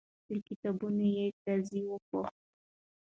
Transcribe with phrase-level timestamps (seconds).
[0.31, 1.27] له کتابونو یې.
[1.43, 2.35] قاضي وپوښت،